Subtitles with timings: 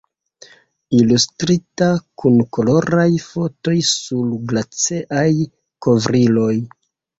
[0.99, 1.89] Ilustrita,
[2.23, 5.29] kun koloraj fotoj sur glaceaj
[5.89, 6.53] kovriloj.